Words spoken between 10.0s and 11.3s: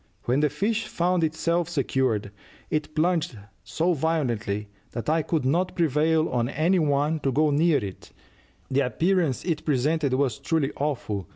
was truly awful.